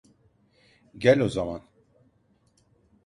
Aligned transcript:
Gel 1.03 1.21
o 1.25 1.29
zaman. 1.35 1.61